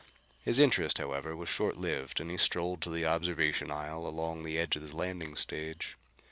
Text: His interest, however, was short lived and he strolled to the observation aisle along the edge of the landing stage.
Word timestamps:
His 0.41 0.57
interest, 0.57 0.97
however, 0.97 1.35
was 1.35 1.47
short 1.47 1.77
lived 1.77 2.19
and 2.19 2.31
he 2.31 2.37
strolled 2.37 2.81
to 2.81 2.89
the 2.89 3.05
observation 3.05 3.69
aisle 3.69 4.07
along 4.07 4.41
the 4.41 4.57
edge 4.57 4.75
of 4.75 4.81
the 4.89 4.95
landing 4.95 5.35
stage. 5.35 5.95